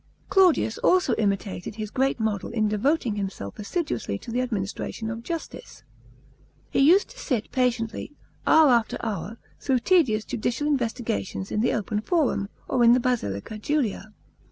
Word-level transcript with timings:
§6. 0.29 0.29
Claudius 0.29 0.77
also 0.79 1.13
imitated 1.19 1.75
his 1.75 1.91
great 1.91 2.19
model 2.19 2.49
in 2.49 2.67
devoting 2.67 3.17
himself 3.17 3.59
assiduously 3.59 4.17
to 4.17 4.31
the 4.31 4.41
administration 4.41 5.11
of 5.11 5.21
justice. 5.21 5.83
He 6.71 6.79
used 6.79 7.09
to 7.09 7.19
sit 7.19 7.51
patiently, 7.51 8.11
hour 8.47 8.71
after 8.71 8.97
hour, 9.05 9.37
through 9.59 9.77
tedious 9.81 10.25
judicial 10.25 10.65
investigations 10.65 11.51
in 11.51 11.61
the 11.61 11.73
open 11.73 12.01
forum, 12.01 12.49
or 12.67 12.83
in 12.83 12.93
the 12.93 12.99
Basilica 12.99 13.59
Julia. 13.59 14.11